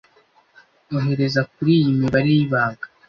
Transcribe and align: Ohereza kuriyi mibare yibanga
Ohereza 0.95 1.41
kuriyi 1.51 1.97
mibare 1.99 2.29
yibanga 2.37 2.85